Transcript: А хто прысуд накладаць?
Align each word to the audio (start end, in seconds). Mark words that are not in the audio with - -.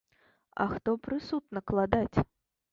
А 0.65 0.67
хто 0.71 0.95
прысуд 1.05 1.43
накладаць? 1.61 2.17